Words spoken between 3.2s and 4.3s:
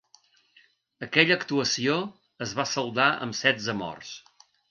amb setze morts.